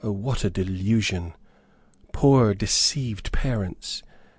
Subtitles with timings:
[0.03, 1.33] Oh, what a delusion!
[2.11, 4.01] Poor deceived parents!